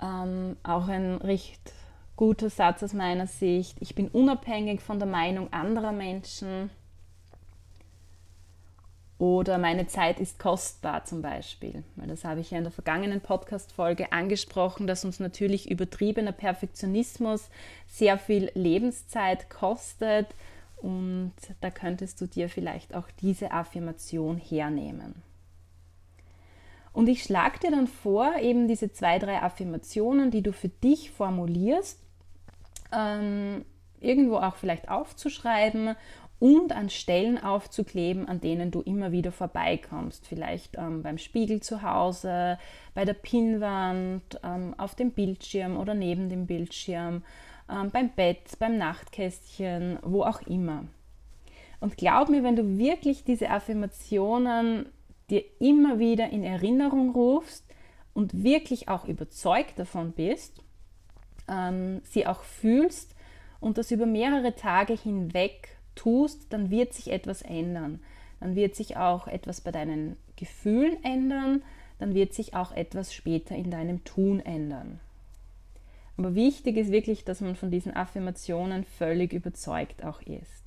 Ähm, 0.00 0.56
auch 0.62 0.88
ein 0.88 1.16
recht 1.16 1.72
guter 2.16 2.48
Satz 2.48 2.82
aus 2.82 2.92
meiner 2.92 3.26
Sicht. 3.26 3.76
Ich 3.80 3.94
bin 3.94 4.08
unabhängig 4.08 4.80
von 4.80 4.98
der 4.98 5.08
Meinung 5.08 5.52
anderer 5.52 5.92
Menschen 5.92 6.70
oder 9.18 9.58
meine 9.58 9.86
Zeit 9.86 10.18
ist 10.18 10.38
kostbar 10.38 11.04
zum 11.04 11.22
Beispiel. 11.22 11.84
Weil 11.96 12.08
das 12.08 12.24
habe 12.24 12.40
ich 12.40 12.50
ja 12.50 12.58
in 12.58 12.64
der 12.64 12.72
vergangenen 12.72 13.20
Podcast-Folge 13.20 14.12
angesprochen, 14.12 14.86
dass 14.86 15.04
uns 15.04 15.20
natürlich 15.20 15.70
übertriebener 15.70 16.32
Perfektionismus 16.32 17.48
sehr 17.86 18.18
viel 18.18 18.50
Lebenszeit 18.54 19.48
kostet. 19.50 20.26
Und 20.84 21.32
da 21.62 21.70
könntest 21.70 22.20
du 22.20 22.26
dir 22.26 22.50
vielleicht 22.50 22.94
auch 22.94 23.08
diese 23.22 23.52
Affirmation 23.52 24.36
hernehmen. 24.36 25.14
Und 26.92 27.08
ich 27.08 27.22
schlage 27.22 27.58
dir 27.58 27.70
dann 27.70 27.86
vor, 27.86 28.36
eben 28.38 28.68
diese 28.68 28.92
zwei, 28.92 29.18
drei 29.18 29.40
Affirmationen, 29.40 30.30
die 30.30 30.42
du 30.42 30.52
für 30.52 30.68
dich 30.68 31.10
formulierst, 31.10 31.98
ähm, 32.92 33.64
irgendwo 33.98 34.36
auch 34.36 34.56
vielleicht 34.56 34.90
aufzuschreiben 34.90 35.96
und 36.38 36.72
an 36.72 36.90
Stellen 36.90 37.42
aufzukleben, 37.42 38.28
an 38.28 38.42
denen 38.42 38.70
du 38.70 38.82
immer 38.82 39.10
wieder 39.10 39.32
vorbeikommst. 39.32 40.26
Vielleicht 40.26 40.76
ähm, 40.76 41.02
beim 41.02 41.16
Spiegel 41.16 41.62
zu 41.62 41.80
Hause, 41.80 42.58
bei 42.92 43.06
der 43.06 43.14
Pinnwand, 43.14 44.38
ähm, 44.42 44.74
auf 44.76 44.94
dem 44.94 45.12
Bildschirm 45.12 45.78
oder 45.78 45.94
neben 45.94 46.28
dem 46.28 46.46
Bildschirm, 46.46 47.22
ähm, 47.70 47.90
beim 47.90 48.10
Bett, 48.10 48.58
beim 48.58 48.78
Nachtkästchen, 48.78 49.98
wo 50.02 50.22
auch 50.22 50.42
immer. 50.42 50.84
Und 51.80 51.96
glaub 51.96 52.28
mir, 52.28 52.42
wenn 52.42 52.56
du 52.56 52.78
wirklich 52.78 53.24
diese 53.24 53.50
Affirmationen 53.50 54.86
dir 55.30 55.44
immer 55.60 55.98
wieder 55.98 56.30
in 56.30 56.44
Erinnerung 56.44 57.10
rufst 57.10 57.64
und 58.12 58.44
wirklich 58.44 58.88
auch 58.88 59.04
überzeugt 59.06 59.78
davon 59.78 60.12
bist, 60.12 60.62
ähm, 61.48 62.00
sie 62.04 62.26
auch 62.26 62.42
fühlst 62.42 63.14
und 63.60 63.78
das 63.78 63.90
über 63.90 64.06
mehrere 64.06 64.54
Tage 64.54 64.94
hinweg 64.94 65.76
tust, 65.94 66.52
dann 66.52 66.70
wird 66.70 66.92
sich 66.92 67.10
etwas 67.10 67.42
ändern. 67.42 68.00
Dann 68.40 68.56
wird 68.56 68.74
sich 68.74 68.96
auch 68.96 69.26
etwas 69.26 69.60
bei 69.60 69.70
deinen 69.70 70.16
Gefühlen 70.36 71.02
ändern, 71.02 71.62
dann 71.98 72.14
wird 72.14 72.34
sich 72.34 72.54
auch 72.54 72.72
etwas 72.72 73.14
später 73.14 73.54
in 73.54 73.70
deinem 73.70 74.04
Tun 74.04 74.40
ändern. 74.40 75.00
Aber 76.16 76.34
wichtig 76.34 76.76
ist 76.76 76.92
wirklich, 76.92 77.24
dass 77.24 77.40
man 77.40 77.56
von 77.56 77.70
diesen 77.70 77.94
Affirmationen 77.94 78.84
völlig 78.84 79.32
überzeugt 79.32 80.04
auch 80.04 80.22
ist. 80.22 80.64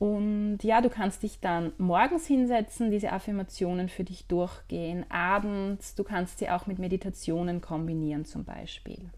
Und 0.00 0.60
ja, 0.62 0.80
du 0.80 0.88
kannst 0.88 1.22
dich 1.22 1.40
dann 1.40 1.72
morgens 1.76 2.26
hinsetzen, 2.26 2.90
diese 2.90 3.12
Affirmationen 3.12 3.90
für 3.90 4.02
dich 4.02 4.26
durchgehen, 4.26 5.04
abends, 5.10 5.94
du 5.94 6.04
kannst 6.04 6.38
sie 6.38 6.48
auch 6.48 6.66
mit 6.66 6.78
Meditationen 6.78 7.60
kombinieren 7.60 8.24
zum 8.24 8.44
Beispiel. 8.44 9.10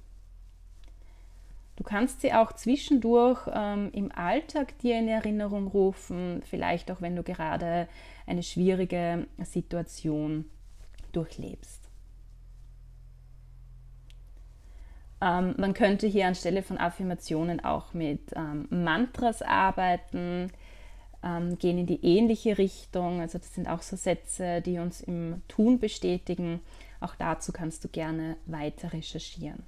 Du 1.77 1.85
kannst 1.85 2.21
sie 2.21 2.33
auch 2.33 2.53
zwischendurch 2.53 3.49
ähm, 3.53 3.91
im 3.93 4.11
Alltag 4.11 4.77
dir 4.79 4.99
in 4.99 5.07
Erinnerung 5.07 5.69
rufen, 5.69 6.43
vielleicht 6.45 6.91
auch 6.91 7.01
wenn 7.01 7.15
du 7.15 7.23
gerade 7.23 7.89
eine 8.27 8.43
schwierige 8.43 9.29
Situation 9.45 10.45
durchlebst. 11.13 11.82
Ähm, 15.23 15.55
man 15.57 15.73
könnte 15.73 16.09
hier 16.09 16.27
anstelle 16.27 16.65
von 16.65 16.79
Affirmationen 16.79 17.65
auch 17.65 17.95
mit 17.95 18.33
ähm, 18.35 18.67
Mantras 18.71 19.41
arbeiten, 19.41 20.51
ähm, 21.23 21.59
gehen 21.59 21.79
in 21.79 21.87
die 21.87 22.05
ähnliche 22.05 22.59
Richtung. 22.59 23.21
Also 23.21 23.39
das 23.39 23.55
sind 23.55 23.69
auch 23.69 23.83
so 23.83 23.95
Sätze, 23.95 24.61
die 24.61 24.81
uns 24.81 25.01
im 25.01 25.43
Tun 25.47 25.79
bestätigen. 25.79 26.61
Auch 27.01 27.15
dazu 27.15 27.53
kannst 27.53 27.85
du 27.85 27.89
gerne 27.89 28.37
weiter 28.47 28.93
recherchieren. 28.93 29.63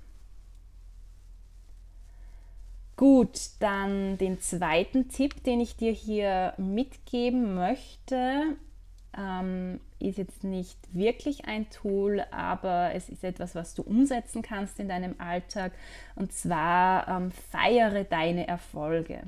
Gut, 2.96 3.50
dann 3.60 4.18
den 4.18 4.40
zweiten 4.40 5.08
Tipp, 5.08 5.42
den 5.44 5.60
ich 5.60 5.76
dir 5.76 5.92
hier 5.92 6.54
mitgeben 6.58 7.54
möchte, 7.54 8.56
ähm, 9.18 9.80
ist 9.98 10.18
jetzt 10.18 10.44
nicht 10.44 10.78
wirklich 10.92 11.46
ein 11.46 11.68
Tool, 11.70 12.24
aber 12.30 12.92
es 12.94 13.08
ist 13.08 13.24
etwas, 13.24 13.54
was 13.54 13.74
du 13.74 13.82
umsetzen 13.82 14.42
kannst 14.42 14.78
in 14.78 14.88
deinem 14.88 15.14
Alltag. 15.18 15.72
Und 16.14 16.32
zwar 16.32 17.08
ähm, 17.08 17.32
feiere 17.50 18.04
deine 18.04 18.46
Erfolge. 18.46 19.22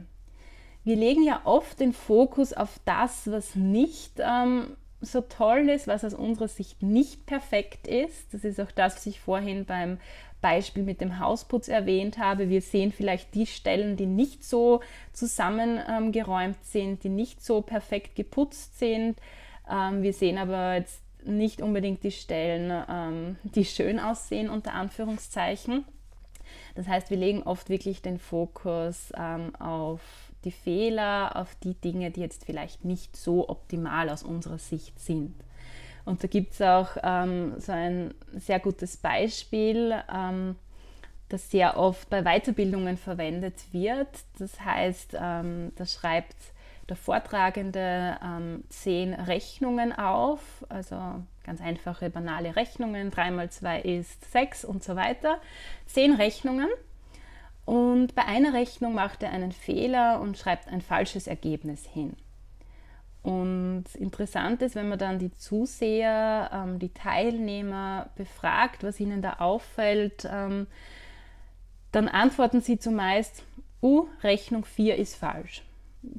Wir 0.85 0.97
legen 0.97 1.25
ja 1.25 1.41
oft 1.45 1.81
den 1.81 1.93
Fokus 1.93 2.53
auf 2.53 2.79
das, 2.85 3.31
was 3.31 3.57
nicht 3.57 4.21
ähm, 4.21 4.77
so 5.01 5.21
toll 5.21 5.69
ist, 5.69 5.89
was 5.89 6.05
aus 6.05 6.15
unserer 6.15 6.49
Sicht 6.49 6.83
nicht 6.83 7.27
perfekt 7.27 7.87
ist. 7.87 8.33
Das 8.33 8.45
ist 8.45 8.61
auch 8.61 8.71
das, 8.71 8.97
was 8.97 9.07
ich 9.07 9.21
vorhin 9.21 9.65
beim 9.65 9.99
Beispiel 10.41 10.83
mit 10.83 11.01
dem 11.01 11.19
Hausputz 11.19 11.69
erwähnt 11.69 12.19
habe. 12.19 12.49
Wir 12.49 12.61
sehen 12.61 12.93
vielleicht 12.93 13.35
die 13.35 13.47
Stellen, 13.47 13.97
die 13.97 14.07
nicht 14.07 14.45
so 14.45 14.81
zusammengeräumt 15.13 16.63
sind, 16.65 17.03
die 17.03 17.09
nicht 17.09 17.45
so 17.45 17.63
perfekt 17.63 18.15
geputzt 18.15 18.79
sind. 18.79 19.19
Ähm, 19.71 20.03
wir 20.03 20.13
sehen 20.13 20.39
aber 20.39 20.75
jetzt 20.75 21.03
nicht 21.25 21.61
unbedingt 21.61 22.05
die 22.05 22.13
Stellen, 22.13 22.85
ähm, 22.89 23.37
die 23.43 23.65
schön 23.65 23.99
aussehen, 23.99 24.49
unter 24.49 24.75
Anführungszeichen. 24.75 25.85
Das 26.75 26.87
heißt, 26.87 27.11
wir 27.11 27.17
legen 27.17 27.43
oft 27.43 27.69
wirklich 27.69 28.03
den 28.03 28.19
Fokus 28.19 29.13
ähm, 29.17 29.55
auf 29.57 30.01
die 30.45 30.53
Fehler, 30.53 31.35
auf 31.37 31.55
die 31.57 31.75
Dinge, 31.75 32.11
die 32.11 32.21
jetzt 32.21 32.45
vielleicht 32.45 32.85
nicht 32.85 33.17
so 33.17 33.49
optimal 33.49 34.09
aus 34.09 34.23
unserer 34.23 34.59
Sicht 34.59 35.01
sind. 35.01 35.35
Und 36.05 36.23
da 36.23 36.29
gibt 36.29 36.53
es 36.53 36.63
auch 36.63 36.91
ähm, 37.03 37.55
so 37.59 37.73
ein 37.73 38.15
sehr 38.33 38.61
gutes 38.61 38.97
Beispiel, 38.97 39.97
ähm, 40.13 40.55
das 41.29 41.51
sehr 41.51 41.77
oft 41.77 42.09
bei 42.09 42.23
Weiterbildungen 42.23 42.97
verwendet 42.97 43.73
wird. 43.73 44.09
Das 44.39 44.61
heißt, 44.61 45.17
ähm, 45.21 45.73
da 45.75 45.85
schreibt 45.85 46.37
der 46.89 46.97
Vortragende 46.97 48.19
ähm, 48.23 48.65
zehn 48.69 49.15
Rechnungen 49.15 49.93
auf, 49.93 50.65
also 50.69 50.97
ganz 51.45 51.61
einfache, 51.61 52.11
banale 52.11 52.57
Rechnungen, 52.57 53.11
3 53.11 53.31
mal 53.31 53.51
2 53.51 53.81
ist 53.81 54.31
6 54.33 54.65
und 54.65 54.83
so 54.85 54.97
weiter. 54.97 55.39
Zehn 55.87 56.15
Rechnungen 56.15 56.69
und 57.65 58.15
bei 58.15 58.25
einer 58.25 58.55
Rechnung 58.55 58.95
macht 58.95 59.23
er 59.23 59.31
einen 59.31 59.53
Fehler 59.53 60.21
und 60.21 60.39
schreibt 60.39 60.69
ein 60.69 60.81
falsches 60.81 61.27
Ergebnis 61.27 61.85
hin. 61.85 62.17
Und 63.25 63.87
interessant 63.97 64.63
ist, 64.63 64.77
wenn 64.77 64.89
man 64.89 65.01
dann 65.01 65.19
die 65.19 65.33
Zuseher, 65.33 66.49
ähm, 66.53 66.79
die 66.79 66.95
Teilnehmer 66.95 68.11
befragt, 68.15 68.85
was 68.85 69.01
ihnen 69.01 69.21
da 69.21 69.35
auffällt, 69.41 70.29
ähm, 70.31 70.69
dann 71.91 72.07
antworten 72.07 72.61
sie 72.61 72.79
zumeist, 72.79 73.43
uh, 73.83 74.07
Rechnung 74.23 74.65
4 74.65 74.95
ist 74.97 75.17
falsch. 75.17 75.66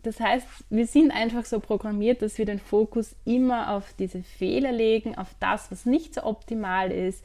Das 0.03 0.19
heißt, 0.19 0.45
wir 0.69 0.87
sind 0.87 1.11
einfach 1.11 1.45
so 1.45 1.59
programmiert, 1.59 2.21
dass 2.21 2.37
wir 2.37 2.45
den 2.45 2.59
Fokus 2.59 3.15
immer 3.25 3.71
auf 3.71 3.93
diese 3.97 4.23
Fehler 4.23 4.71
legen, 4.71 5.17
auf 5.17 5.29
das, 5.39 5.71
was 5.71 5.85
nicht 5.85 6.13
so 6.15 6.23
optimal 6.23 6.91
ist. 6.91 7.23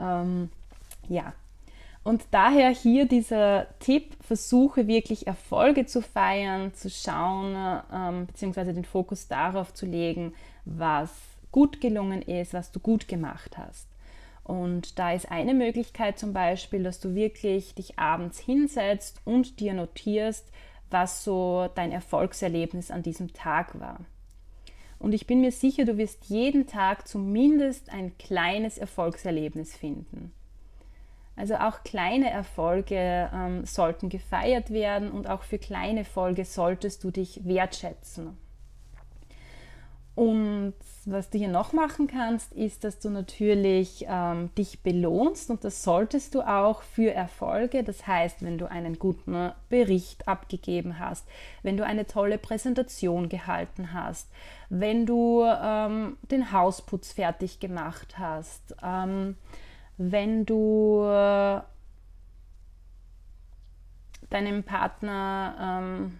Ähm, 0.00 0.50
ja, 1.08 1.32
und 2.04 2.22
daher 2.32 2.68
hier 2.68 3.06
dieser 3.06 3.66
Tipp, 3.80 4.14
versuche 4.20 4.86
wirklich 4.86 5.26
Erfolge 5.26 5.86
zu 5.86 6.02
feiern, 6.02 6.74
zu 6.74 6.90
schauen, 6.90 7.56
ähm, 7.92 8.26
beziehungsweise 8.26 8.74
den 8.74 8.84
Fokus 8.84 9.26
darauf 9.26 9.72
zu 9.72 9.86
legen, 9.86 10.34
was 10.66 11.10
gut 11.50 11.80
gelungen 11.80 12.20
ist, 12.20 12.52
was 12.52 12.72
du 12.72 12.80
gut 12.80 13.08
gemacht 13.08 13.56
hast. 13.56 13.88
Und 14.44 14.98
da 14.98 15.12
ist 15.14 15.30
eine 15.30 15.54
Möglichkeit 15.54 16.18
zum 16.18 16.34
Beispiel, 16.34 16.82
dass 16.82 17.00
du 17.00 17.14
wirklich 17.14 17.74
dich 17.74 17.98
abends 17.98 18.38
hinsetzt 18.38 19.22
und 19.24 19.58
dir 19.58 19.72
notierst, 19.72 20.46
was 20.90 21.24
so 21.24 21.68
dein 21.74 21.92
Erfolgserlebnis 21.92 22.90
an 22.90 23.02
diesem 23.02 23.32
Tag 23.32 23.78
war. 23.78 24.00
Und 24.98 25.12
ich 25.12 25.26
bin 25.26 25.40
mir 25.40 25.52
sicher, 25.52 25.84
du 25.84 25.98
wirst 25.98 26.26
jeden 26.26 26.66
Tag 26.66 27.06
zumindest 27.06 27.90
ein 27.90 28.16
kleines 28.16 28.78
Erfolgserlebnis 28.78 29.76
finden. 29.76 30.32
Also 31.36 31.56
auch 31.56 31.82
kleine 31.82 32.30
Erfolge 32.30 33.30
ähm, 33.34 33.64
sollten 33.64 34.08
gefeiert 34.08 34.70
werden 34.70 35.10
und 35.10 35.28
auch 35.28 35.42
für 35.42 35.58
kleine 35.58 36.00
Erfolge 36.00 36.44
solltest 36.44 37.02
du 37.02 37.10
dich 37.10 37.44
wertschätzen. 37.44 38.36
Und 40.14 40.74
was 41.06 41.28
du 41.30 41.38
hier 41.38 41.48
noch 41.48 41.72
machen 41.72 42.06
kannst, 42.06 42.52
ist, 42.52 42.84
dass 42.84 43.00
du 43.00 43.10
natürlich 43.10 44.06
ähm, 44.08 44.50
dich 44.56 44.80
belohnst 44.80 45.50
und 45.50 45.64
das 45.64 45.82
solltest 45.82 46.36
du 46.36 46.42
auch 46.42 46.82
für 46.82 47.12
Erfolge. 47.12 47.82
Das 47.82 48.06
heißt, 48.06 48.42
wenn 48.42 48.56
du 48.56 48.70
einen 48.70 48.98
guten 49.00 49.50
Bericht 49.68 50.28
abgegeben 50.28 51.00
hast, 51.00 51.26
wenn 51.62 51.76
du 51.76 51.84
eine 51.84 52.06
tolle 52.06 52.38
Präsentation 52.38 53.28
gehalten 53.28 53.92
hast, 53.92 54.30
wenn 54.68 55.04
du 55.04 55.42
ähm, 55.44 56.16
den 56.30 56.52
Hausputz 56.52 57.12
fertig 57.12 57.58
gemacht 57.58 58.16
hast, 58.16 58.76
ähm, 58.84 59.36
wenn 59.96 60.46
du 60.46 61.02
äh, 61.02 61.60
deinem 64.30 64.62
Partner 64.62 65.80
ähm, 65.82 66.18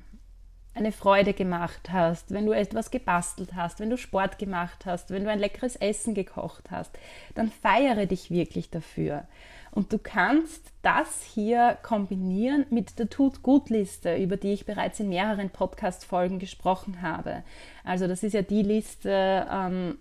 eine 0.74 0.92
Freude 0.92 1.32
gemacht 1.32 1.90
hast, 1.92 2.32
wenn 2.32 2.46
du 2.46 2.52
etwas 2.52 2.90
gebastelt 2.90 3.54
hast, 3.54 3.80
wenn 3.80 3.90
du 3.90 3.96
Sport 3.96 4.38
gemacht 4.38 4.86
hast, 4.86 5.10
wenn 5.10 5.24
du 5.24 5.30
ein 5.30 5.38
leckeres 5.38 5.76
Essen 5.76 6.14
gekocht 6.14 6.70
hast, 6.70 6.90
dann 7.34 7.50
feiere 7.50 8.06
dich 8.06 8.30
wirklich 8.30 8.70
dafür. 8.70 9.24
Und 9.70 9.92
du 9.92 9.98
kannst 9.98 10.72
das 10.82 11.22
hier 11.22 11.78
kombinieren 11.82 12.64
mit 12.70 12.98
der 12.98 13.10
Tut-Gut-Liste, 13.10 14.16
über 14.16 14.36
die 14.36 14.52
ich 14.52 14.66
bereits 14.66 15.00
in 15.00 15.08
mehreren 15.08 15.50
Podcast-Folgen 15.50 16.38
gesprochen 16.38 17.02
habe. 17.02 17.42
Also 17.82 18.06
das 18.06 18.22
ist 18.22 18.34
ja 18.34 18.42
die 18.42 18.62
Liste, 18.62 19.46
ähm, 19.50 19.98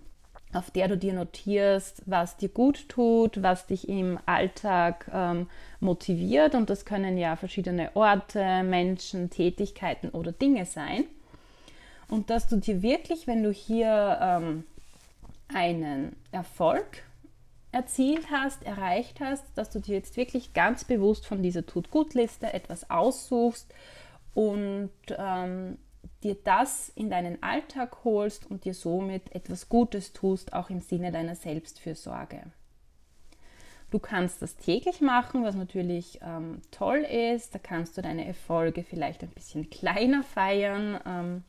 auf 0.54 0.70
der 0.70 0.88
du 0.88 0.96
dir 0.96 1.12
notierst, 1.12 2.02
was 2.06 2.36
dir 2.36 2.48
gut 2.48 2.88
tut, 2.88 3.42
was 3.42 3.66
dich 3.66 3.88
im 3.88 4.18
Alltag 4.26 5.10
ähm, 5.12 5.48
motiviert. 5.80 6.54
Und 6.54 6.70
das 6.70 6.84
können 6.84 7.18
ja 7.18 7.36
verschiedene 7.36 7.90
Orte, 7.94 8.62
Menschen, 8.62 9.30
Tätigkeiten 9.30 10.10
oder 10.10 10.32
Dinge 10.32 10.64
sein. 10.64 11.04
Und 12.08 12.30
dass 12.30 12.48
du 12.48 12.56
dir 12.56 12.82
wirklich, 12.82 13.26
wenn 13.26 13.42
du 13.42 13.50
hier 13.50 14.18
ähm, 14.20 14.64
einen 15.52 16.16
Erfolg 16.32 17.02
erzielt 17.72 18.30
hast, 18.30 18.62
erreicht 18.64 19.18
hast, 19.20 19.44
dass 19.56 19.70
du 19.70 19.80
dir 19.80 19.96
jetzt 19.96 20.16
wirklich 20.16 20.52
ganz 20.52 20.84
bewusst 20.84 21.26
von 21.26 21.42
dieser 21.42 21.66
Tut-Gut-Liste 21.66 22.52
etwas 22.52 22.88
aussuchst 22.88 23.74
und 24.34 24.90
ähm, 25.10 25.78
dir 26.24 26.36
das 26.42 26.88
in 26.88 27.10
deinen 27.10 27.42
Alltag 27.42 27.98
holst 28.04 28.50
und 28.50 28.64
dir 28.64 28.74
somit 28.74 29.34
etwas 29.34 29.68
Gutes 29.68 30.12
tust, 30.12 30.52
auch 30.52 30.70
im 30.70 30.80
Sinne 30.80 31.12
deiner 31.12 31.36
Selbstfürsorge. 31.36 32.42
Du 33.90 34.00
kannst 34.00 34.42
das 34.42 34.56
täglich 34.56 35.00
machen, 35.00 35.44
was 35.44 35.54
natürlich 35.54 36.18
ähm, 36.22 36.62
toll 36.72 37.06
ist. 37.08 37.54
Da 37.54 37.60
kannst 37.60 37.96
du 37.96 38.02
deine 38.02 38.26
Erfolge 38.26 38.82
vielleicht 38.82 39.22
ein 39.22 39.30
bisschen 39.30 39.70
kleiner 39.70 40.24
feiern. 40.24 40.98
Ähm, 41.06 41.44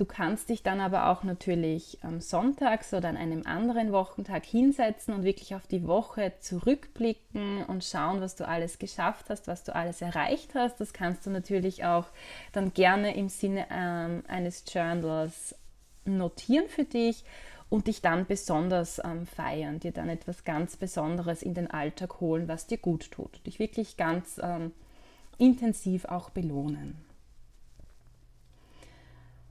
Du 0.00 0.06
kannst 0.06 0.48
dich 0.48 0.62
dann 0.62 0.80
aber 0.80 1.10
auch 1.10 1.24
natürlich 1.24 1.98
am 2.00 2.22
Sonntag 2.22 2.90
oder 2.94 3.10
an 3.10 3.18
einem 3.18 3.46
anderen 3.46 3.92
Wochentag 3.92 4.46
hinsetzen 4.46 5.12
und 5.12 5.24
wirklich 5.24 5.54
auf 5.54 5.66
die 5.66 5.86
Woche 5.86 6.32
zurückblicken 6.40 7.64
und 7.64 7.84
schauen, 7.84 8.22
was 8.22 8.34
du 8.34 8.48
alles 8.48 8.78
geschafft 8.78 9.28
hast, 9.28 9.46
was 9.46 9.62
du 9.62 9.74
alles 9.74 10.00
erreicht 10.00 10.54
hast. 10.54 10.80
Das 10.80 10.94
kannst 10.94 11.26
du 11.26 11.30
natürlich 11.30 11.84
auch 11.84 12.06
dann 12.52 12.72
gerne 12.72 13.14
im 13.14 13.28
Sinne 13.28 13.66
ähm, 13.70 14.22
eines 14.26 14.64
Journals 14.72 15.54
notieren 16.06 16.70
für 16.70 16.84
dich 16.84 17.22
und 17.68 17.86
dich 17.86 18.00
dann 18.00 18.24
besonders 18.24 19.02
ähm, 19.04 19.26
feiern, 19.26 19.80
dir 19.80 19.92
dann 19.92 20.08
etwas 20.08 20.44
ganz 20.44 20.78
Besonderes 20.78 21.42
in 21.42 21.52
den 21.52 21.70
Alltag 21.70 22.22
holen, 22.22 22.48
was 22.48 22.66
dir 22.66 22.78
gut 22.78 23.10
tut. 23.10 23.46
Dich 23.46 23.58
wirklich 23.58 23.98
ganz 23.98 24.40
ähm, 24.42 24.72
intensiv 25.36 26.06
auch 26.06 26.30
belohnen. 26.30 27.09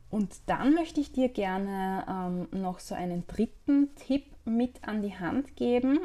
Und 0.10 0.34
dann 0.48 0.74
möchte 0.74 1.00
ich 1.00 1.12
dir 1.12 1.30
gerne 1.30 2.06
ähm, 2.10 2.62
noch 2.62 2.80
so 2.80 2.95
einen 2.95 3.28
dritten 3.28 3.93
Tipp 3.95 4.26
mit 4.45 4.88
an 4.88 5.02
die 5.02 5.17
Hand 5.17 5.56
geben. 5.56 6.00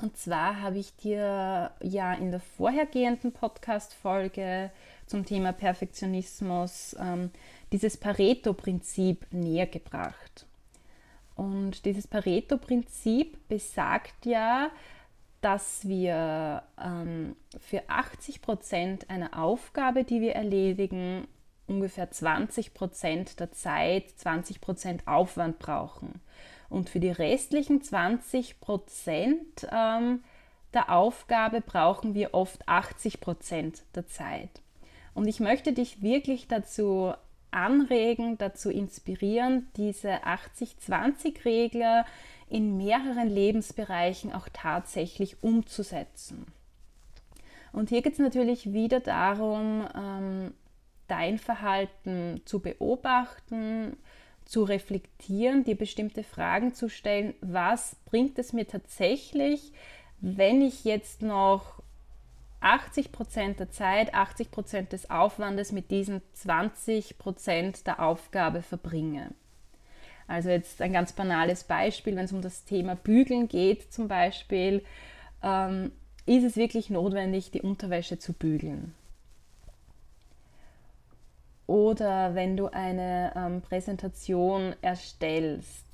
Und 0.00 0.16
zwar 0.16 0.60
habe 0.60 0.78
ich 0.78 0.94
dir 0.96 1.72
ja 1.82 2.14
in 2.14 2.30
der 2.30 2.40
vorhergehenden 2.40 3.32
Podcast-Folge 3.32 4.70
zum 5.06 5.24
Thema 5.24 5.52
Perfektionismus 5.52 6.96
ähm, 6.98 7.30
dieses 7.72 7.96
Pareto-Prinzip 7.96 9.26
näher 9.30 9.66
gebracht. 9.66 10.46
Und 11.36 11.84
dieses 11.84 12.06
Pareto-Prinzip 12.06 13.48
besagt 13.48 14.26
ja, 14.26 14.70
dass 15.40 15.88
wir 15.88 16.62
ähm, 16.82 17.36
für 17.58 17.82
80 17.88 18.42
Prozent 18.42 19.08
einer 19.08 19.38
Aufgabe, 19.42 20.04
die 20.04 20.20
wir 20.20 20.34
erledigen, 20.34 21.26
ungefähr 21.70 22.10
20 22.10 22.74
Prozent 22.74 23.40
der 23.40 23.52
Zeit, 23.52 24.10
20 24.16 24.60
Prozent 24.60 25.06
Aufwand 25.06 25.58
brauchen. 25.58 26.20
Und 26.68 26.90
für 26.90 27.00
die 27.00 27.10
restlichen 27.10 27.82
20 27.82 28.60
Prozent 28.60 29.66
ähm, 29.72 30.22
der 30.74 30.90
Aufgabe 30.90 31.60
brauchen 31.60 32.14
wir 32.14 32.34
oft 32.34 32.68
80 32.68 33.20
Prozent 33.20 33.82
der 33.94 34.06
Zeit. 34.06 34.50
Und 35.14 35.26
ich 35.26 35.40
möchte 35.40 35.72
dich 35.72 36.02
wirklich 36.02 36.46
dazu 36.46 37.12
anregen, 37.50 38.38
dazu 38.38 38.70
inspirieren, 38.70 39.68
diese 39.76 40.24
80-20-Regel 40.24 42.04
in 42.48 42.76
mehreren 42.76 43.28
Lebensbereichen 43.28 44.32
auch 44.32 44.48
tatsächlich 44.52 45.42
umzusetzen. 45.42 46.46
Und 47.72 47.88
hier 47.88 48.02
geht 48.02 48.14
es 48.14 48.18
natürlich 48.18 48.72
wieder 48.72 49.00
darum, 49.00 49.86
ähm, 49.96 50.54
dein 51.10 51.38
Verhalten 51.38 52.40
zu 52.44 52.60
beobachten, 52.60 53.96
zu 54.44 54.64
reflektieren, 54.64 55.64
dir 55.64 55.76
bestimmte 55.76 56.24
Fragen 56.24 56.74
zu 56.74 56.88
stellen, 56.88 57.34
was 57.40 57.96
bringt 58.06 58.38
es 58.38 58.52
mir 58.52 58.66
tatsächlich, 58.66 59.72
wenn 60.20 60.62
ich 60.62 60.84
jetzt 60.84 61.22
noch 61.22 61.82
80 62.60 63.12
Prozent 63.12 63.60
der 63.60 63.70
Zeit, 63.70 64.14
80 64.14 64.50
Prozent 64.50 64.92
des 64.92 65.10
Aufwandes 65.10 65.72
mit 65.72 65.90
diesen 65.90 66.20
20 66.34 67.16
Prozent 67.18 67.86
der 67.86 68.00
Aufgabe 68.00 68.62
verbringe. 68.62 69.30
Also 70.26 70.50
jetzt 70.50 70.80
ein 70.82 70.92
ganz 70.92 71.12
banales 71.12 71.64
Beispiel, 71.64 72.14
wenn 72.16 72.26
es 72.26 72.32
um 72.32 72.42
das 72.42 72.64
Thema 72.64 72.94
Bügeln 72.94 73.48
geht 73.48 73.92
zum 73.92 74.08
Beispiel, 74.08 74.84
ähm, 75.42 75.90
ist 76.26 76.44
es 76.44 76.56
wirklich 76.56 76.90
notwendig, 76.90 77.50
die 77.50 77.62
Unterwäsche 77.62 78.18
zu 78.18 78.32
bügeln. 78.32 78.94
Oder 81.70 82.34
wenn 82.34 82.56
du 82.56 82.66
eine 82.66 83.32
ähm, 83.36 83.60
Präsentation 83.60 84.74
erstellst, 84.82 85.86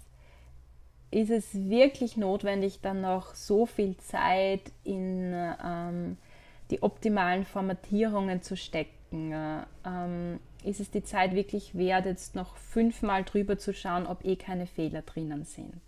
ist 1.11 1.29
es 1.29 1.53
wirklich 1.53 2.17
notwendig, 2.17 2.81
dann 2.81 3.03
noch 3.03 3.35
so 3.35 3.67
viel 3.67 3.95
Zeit 3.99 4.73
in 4.85 5.35
ähm, 5.63 6.17
die 6.71 6.83
optimalen 6.83 7.45
Formatierungen 7.45 8.41
zu 8.41 8.57
stecken, 8.57 9.33
äh, 9.33 9.65
ähm, 9.85 10.41
ist 10.65 10.81
es 10.81 10.91
die 10.91 11.05
Zeit 11.05 11.35
wirklich 11.35 11.77
wert, 11.77 12.07
jetzt 12.07 12.35
noch 12.35 12.57
fünfmal 12.57 13.25
drüber 13.25 13.59
zu 13.59 13.75
schauen, 13.75 14.07
ob 14.07 14.25
eh 14.25 14.37
keine 14.37 14.67
Fehler 14.67 15.03
drinnen 15.03 15.45
sind. 15.45 15.83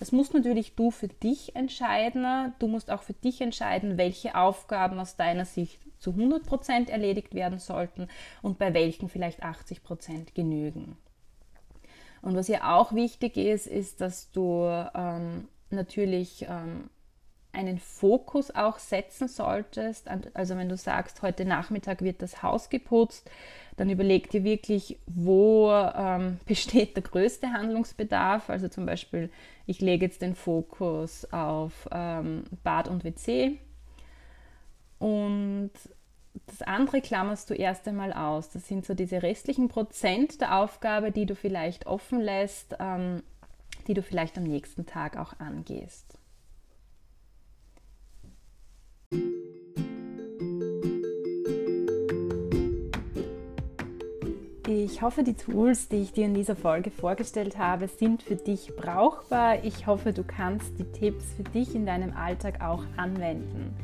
Das 0.00 0.10
musst 0.10 0.34
natürlich 0.34 0.74
du 0.74 0.90
für 0.90 1.06
dich 1.06 1.54
entscheiden. 1.54 2.52
Du 2.58 2.66
musst 2.66 2.90
auch 2.90 3.02
für 3.02 3.12
dich 3.12 3.40
entscheiden, 3.42 3.96
welche 3.96 4.34
Aufgaben 4.34 4.98
aus 4.98 5.14
deiner 5.14 5.44
Sicht 5.44 5.78
zu 6.00 6.12
100% 6.12 6.90
erledigt 6.90 7.34
werden 7.34 7.58
sollten 7.58 8.08
und 8.42 8.58
bei 8.58 8.74
welchen 8.74 9.08
vielleicht 9.08 9.44
80% 9.44 10.34
genügen. 10.34 10.96
Und 12.22 12.36
was 12.36 12.46
hier 12.46 12.68
auch 12.68 12.92
wichtig 12.92 13.36
ist, 13.36 13.66
ist, 13.66 14.00
dass 14.00 14.30
du 14.30 14.64
ähm, 14.94 15.48
natürlich 15.70 16.46
ähm, 16.48 16.90
einen 17.52 17.78
Fokus 17.78 18.54
auch 18.54 18.78
setzen 18.78 19.28
solltest. 19.28 20.08
Also 20.34 20.56
wenn 20.56 20.68
du 20.68 20.76
sagst, 20.76 21.22
heute 21.22 21.44
Nachmittag 21.44 22.02
wird 22.02 22.22
das 22.22 22.42
Haus 22.42 22.68
geputzt, 22.68 23.30
dann 23.76 23.90
überleg 23.90 24.30
dir 24.30 24.44
wirklich, 24.44 24.98
wo 25.06 25.70
ähm, 25.72 26.38
besteht 26.46 26.96
der 26.96 27.02
größte 27.02 27.52
Handlungsbedarf. 27.52 28.50
Also 28.50 28.68
zum 28.68 28.86
Beispiel, 28.86 29.30
ich 29.66 29.80
lege 29.80 30.06
jetzt 30.06 30.22
den 30.22 30.34
Fokus 30.34 31.26
auf 31.32 31.88
ähm, 31.90 32.44
Bad 32.62 32.88
und 32.88 33.04
WC. 33.04 33.58
Und 35.00 35.72
das 36.46 36.62
andere 36.62 37.00
klammerst 37.00 37.50
du 37.50 37.54
erst 37.54 37.88
einmal 37.88 38.12
aus. 38.12 38.50
Das 38.50 38.68
sind 38.68 38.86
so 38.86 38.94
diese 38.94 39.22
restlichen 39.22 39.68
Prozent 39.68 40.40
der 40.40 40.58
Aufgabe, 40.58 41.10
die 41.10 41.26
du 41.26 41.34
vielleicht 41.34 41.86
offen 41.86 42.20
lässt, 42.20 42.76
ähm, 42.78 43.22
die 43.88 43.94
du 43.94 44.02
vielleicht 44.02 44.38
am 44.38 44.44
nächsten 44.44 44.86
Tag 44.86 45.16
auch 45.16 45.40
angehst. 45.40 46.06
Ich 54.68 55.02
hoffe, 55.02 55.24
die 55.24 55.34
Tools, 55.34 55.88
die 55.88 55.96
ich 55.96 56.12
dir 56.12 56.26
in 56.26 56.34
dieser 56.34 56.54
Folge 56.54 56.90
vorgestellt 56.90 57.58
habe, 57.58 57.88
sind 57.88 58.22
für 58.22 58.36
dich 58.36 58.76
brauchbar. 58.76 59.64
Ich 59.64 59.86
hoffe, 59.86 60.12
du 60.12 60.22
kannst 60.22 60.78
die 60.78 60.84
Tipps 60.84 61.24
für 61.34 61.42
dich 61.42 61.74
in 61.74 61.86
deinem 61.86 62.14
Alltag 62.14 62.60
auch 62.60 62.84
anwenden. 62.96 63.74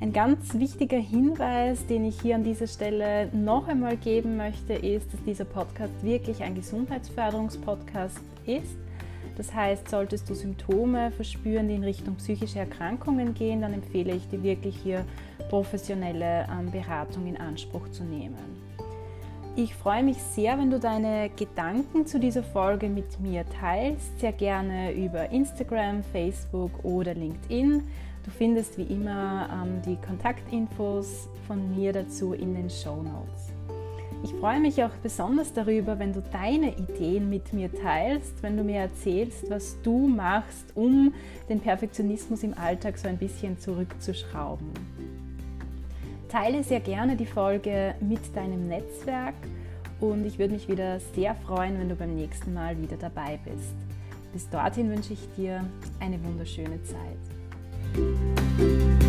Ein 0.00 0.12
ganz 0.12 0.54
wichtiger 0.54 0.98
Hinweis, 0.98 1.86
den 1.86 2.04
ich 2.04 2.20
hier 2.20 2.34
an 2.34 2.44
dieser 2.44 2.66
Stelle 2.66 3.28
noch 3.32 3.68
einmal 3.68 3.96
geben 3.96 4.36
möchte, 4.36 4.74
ist, 4.74 5.12
dass 5.12 5.22
dieser 5.24 5.44
Podcast 5.44 5.92
wirklich 6.02 6.42
ein 6.42 6.54
Gesundheitsförderungspodcast 6.54 8.20
ist. 8.44 8.76
Das 9.36 9.54
heißt, 9.54 9.88
solltest 9.88 10.28
du 10.28 10.34
Symptome 10.34 11.10
verspüren, 11.10 11.68
die 11.68 11.74
in 11.74 11.84
Richtung 11.84 12.16
psychische 12.16 12.58
Erkrankungen 12.58 13.34
gehen, 13.34 13.62
dann 13.62 13.72
empfehle 13.72 14.14
ich 14.14 14.28
dir 14.28 14.42
wirklich 14.42 14.76
hier 14.76 15.04
professionelle 15.48 16.46
ähm, 16.50 16.70
Beratung 16.70 17.26
in 17.26 17.36
Anspruch 17.36 17.88
zu 17.90 18.04
nehmen. 18.04 18.64
Ich 19.56 19.74
freue 19.74 20.02
mich 20.02 20.16
sehr, 20.18 20.58
wenn 20.58 20.70
du 20.70 20.80
deine 20.80 21.30
Gedanken 21.36 22.06
zu 22.06 22.18
dieser 22.18 22.42
Folge 22.42 22.88
mit 22.88 23.20
mir 23.20 23.44
teilst, 23.60 24.18
sehr 24.18 24.32
gerne 24.32 24.92
über 24.92 25.30
Instagram, 25.30 26.02
Facebook 26.02 26.84
oder 26.84 27.14
LinkedIn. 27.14 27.84
Du 28.24 28.30
findest 28.30 28.78
wie 28.78 28.82
immer 28.84 29.48
ähm, 29.52 29.82
die 29.82 29.96
Kontaktinfos 29.96 31.28
von 31.46 31.76
mir 31.76 31.92
dazu 31.92 32.32
in 32.32 32.54
den 32.54 32.70
Show 32.70 33.02
Notes. 33.02 33.52
Ich 34.24 34.32
freue 34.40 34.58
mich 34.58 34.82
auch 34.82 34.96
besonders 35.02 35.52
darüber, 35.52 35.98
wenn 35.98 36.14
du 36.14 36.22
deine 36.32 36.74
Ideen 36.78 37.28
mit 37.28 37.52
mir 37.52 37.70
teilst, 37.70 38.42
wenn 38.42 38.56
du 38.56 38.64
mir 38.64 38.80
erzählst, 38.80 39.50
was 39.50 39.76
du 39.82 40.08
machst, 40.08 40.74
um 40.74 41.12
den 41.50 41.60
Perfektionismus 41.60 42.42
im 42.42 42.56
Alltag 42.56 42.96
so 42.96 43.06
ein 43.06 43.18
bisschen 43.18 43.58
zurückzuschrauben. 43.58 44.70
Teile 46.30 46.64
sehr 46.64 46.80
gerne 46.80 47.16
die 47.16 47.26
Folge 47.26 47.94
mit 48.00 48.34
deinem 48.34 48.66
Netzwerk 48.66 49.34
und 50.00 50.24
ich 50.24 50.38
würde 50.38 50.54
mich 50.54 50.68
wieder 50.68 51.00
sehr 51.14 51.34
freuen, 51.34 51.78
wenn 51.78 51.90
du 51.90 51.94
beim 51.94 52.14
nächsten 52.14 52.54
Mal 52.54 52.80
wieder 52.80 52.96
dabei 52.96 53.38
bist. 53.44 53.74
Bis 54.32 54.48
dorthin 54.48 54.90
wünsche 54.90 55.12
ich 55.12 55.28
dir 55.36 55.64
eine 56.00 56.22
wunderschöne 56.24 56.82
Zeit. 56.82 57.33
Música 57.96 59.03